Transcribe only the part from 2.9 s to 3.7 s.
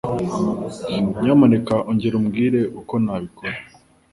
nabikora.